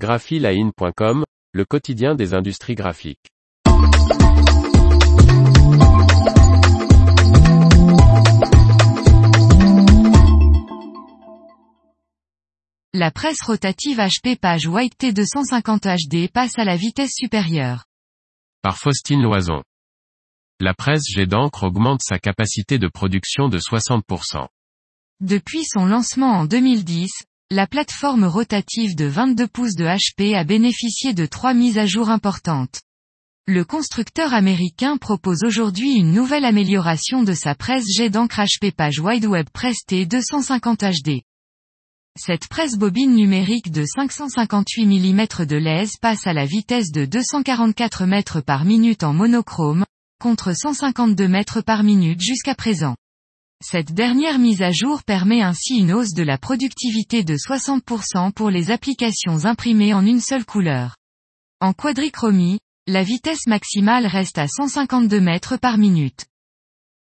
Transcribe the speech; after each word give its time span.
graphiline.com, 0.00 1.24
le 1.52 1.64
quotidien 1.66 2.14
des 2.14 2.32
industries 2.32 2.74
graphiques. 2.74 3.28
La 12.94 13.10
presse 13.10 13.42
rotative 13.42 13.98
HP 13.98 14.38
page 14.40 14.66
White 14.66 14.94
T250 14.98 16.08
HD 16.08 16.32
passe 16.32 16.58
à 16.58 16.64
la 16.64 16.76
vitesse 16.76 17.12
supérieure. 17.14 17.84
Par 18.62 18.78
Faustine 18.78 19.22
Loison. 19.22 19.62
La 20.60 20.72
presse 20.72 21.04
jet 21.10 21.26
d'encre 21.26 21.64
augmente 21.64 22.00
sa 22.02 22.18
capacité 22.18 22.78
de 22.78 22.88
production 22.88 23.50
de 23.50 23.58
60%. 23.58 24.48
Depuis 25.20 25.64
son 25.64 25.84
lancement 25.84 26.32
en 26.38 26.44
2010, 26.46 27.10
la 27.52 27.66
plateforme 27.66 28.26
rotative 28.26 28.94
de 28.94 29.06
22 29.06 29.48
pouces 29.48 29.74
de 29.74 29.84
HP 29.84 30.36
a 30.36 30.44
bénéficié 30.44 31.14
de 31.14 31.26
trois 31.26 31.52
mises 31.52 31.78
à 31.78 31.86
jour 31.86 32.08
importantes. 32.08 32.80
Le 33.48 33.64
constructeur 33.64 34.32
américain 34.34 34.96
propose 34.96 35.42
aujourd'hui 35.42 35.96
une 35.96 36.12
nouvelle 36.12 36.44
amélioration 36.44 37.24
de 37.24 37.32
sa 37.32 37.56
presse 37.56 37.86
jet 37.92 38.08
d'encre 38.08 38.42
HP 38.42 38.70
page 38.70 39.00
Wide 39.00 39.26
Web 39.26 39.48
Press 39.52 39.78
T250 39.88 41.02
HD. 41.02 41.22
Cette 42.16 42.46
presse 42.46 42.76
bobine 42.76 43.16
numérique 43.16 43.72
de 43.72 43.84
558 43.84 44.86
mm 44.86 45.44
de 45.44 45.56
lèse 45.56 45.96
passe 46.00 46.28
à 46.28 46.32
la 46.32 46.46
vitesse 46.46 46.92
de 46.92 47.04
244 47.04 48.04
mètres 48.06 48.40
par 48.40 48.64
minute 48.64 49.02
en 49.02 49.12
monochrome, 49.12 49.84
contre 50.20 50.54
152 50.54 51.26
mètres 51.26 51.62
par 51.62 51.82
minute 51.82 52.20
jusqu'à 52.20 52.54
présent. 52.54 52.94
Cette 53.62 53.92
dernière 53.92 54.38
mise 54.38 54.62
à 54.62 54.72
jour 54.72 55.02
permet 55.02 55.42
ainsi 55.42 55.76
une 55.76 55.92
hausse 55.92 56.14
de 56.14 56.22
la 56.22 56.38
productivité 56.38 57.24
de 57.24 57.36
60% 57.36 58.32
pour 58.32 58.48
les 58.48 58.70
applications 58.70 59.44
imprimées 59.44 59.92
en 59.92 60.06
une 60.06 60.20
seule 60.20 60.46
couleur. 60.46 60.96
En 61.60 61.74
quadrichromie, 61.74 62.58
la 62.86 63.02
vitesse 63.02 63.46
maximale 63.46 64.06
reste 64.06 64.38
à 64.38 64.48
152 64.48 65.20
mètres 65.20 65.58
par 65.58 65.76
minute. 65.76 66.24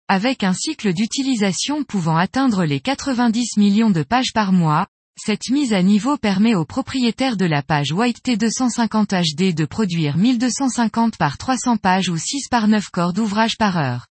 Avec 0.09 0.43
un 0.43 0.53
cycle 0.53 0.93
d'utilisation 0.93 1.85
pouvant 1.85 2.17
atteindre 2.17 2.65
les 2.65 2.81
90 2.81 3.55
millions 3.55 3.89
de 3.89 4.03
pages 4.03 4.33
par 4.33 4.51
mois, 4.51 4.87
cette 5.17 5.49
mise 5.51 5.71
à 5.71 5.81
niveau 5.81 6.17
permet 6.17 6.53
aux 6.53 6.65
propriétaires 6.65 7.37
de 7.37 7.45
la 7.45 7.63
page 7.63 7.93
White 7.93 8.25
T250 8.25 9.23
HD 9.35 9.55
de 9.55 9.63
produire 9.63 10.17
1250 10.17 11.15
par 11.15 11.37
300 11.37 11.77
pages 11.77 12.09
ou 12.09 12.17
6 12.17 12.49
par 12.49 12.67
9 12.67 12.89
corps 12.89 13.13
d'ouvrage 13.13 13.57
par 13.57 13.77
heure. 13.77 14.10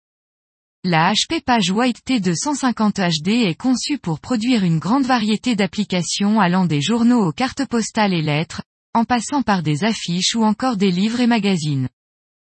La 0.88 1.11
HP 1.14 1.41
Page 1.44 1.72
White 1.72 2.02
T250 2.05 3.23
HD 3.23 3.30
est 3.47 3.59
conçue 3.59 3.97
pour 3.97 4.19
produire 4.19 4.64
une 4.64 4.78
grande 4.78 5.03
variété 5.03 5.55
d'applications 5.55 6.39
allant 6.39 6.66
des 6.66 6.80
journaux 6.80 7.25
aux 7.25 7.31
cartes 7.31 7.66
postales 7.67 8.14
et 8.14 8.22
lettres, 8.22 8.61
en 8.94 9.03
passant 9.03 9.42
par 9.42 9.64
des 9.64 9.83
affiches 9.83 10.36
ou 10.36 10.44
encore 10.44 10.77
des 10.77 10.92
livres 10.92 11.22
et 11.22 11.25
magazines. 11.25 11.89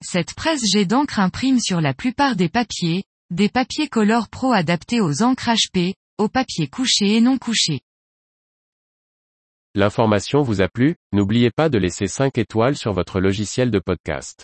Cette 0.03 0.33
presse 0.33 0.63
jet 0.67 0.85
d'encre 0.85 1.19
imprime 1.19 1.59
sur 1.59 1.79
la 1.79 1.93
plupart 1.93 2.35
des 2.35 2.49
papiers, 2.49 3.03
des 3.29 3.49
papiers 3.49 3.87
Color 3.87 4.27
Pro 4.29 4.51
adaptés 4.51 4.99
aux 4.99 5.21
encres 5.21 5.51
HP, 5.51 5.93
aux 6.17 6.27
papiers 6.27 6.67
couchés 6.67 7.17
et 7.17 7.21
non 7.21 7.37
couchés. 7.37 7.81
L'information 9.75 10.41
vous 10.41 10.63
a 10.63 10.69
plu, 10.69 10.95
n'oubliez 11.11 11.51
pas 11.51 11.69
de 11.69 11.77
laisser 11.77 12.07
5 12.07 12.35
étoiles 12.39 12.77
sur 12.77 12.93
votre 12.93 13.19
logiciel 13.19 13.69
de 13.69 13.77
podcast. 13.77 14.43